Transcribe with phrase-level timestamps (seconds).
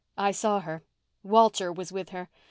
[0.17, 0.83] "I saw her.
[1.21, 2.27] Walter was with her.